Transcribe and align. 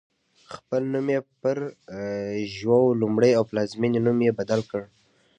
خپل 0.53 0.81
نوم 0.93 1.07
یې 1.13 1.19
پر 1.41 1.57
ژواو 2.55 2.97
لومړی 3.01 3.31
او 3.37 3.43
پلازمېنې 3.49 3.99
نوم 4.05 4.19
یې 4.27 4.37
بدل 4.39 4.61
کړ. 4.69 4.81